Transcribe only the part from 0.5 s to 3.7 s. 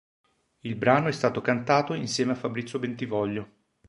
Il brano è stato cantato insieme a Fabrizio Bentivoglio.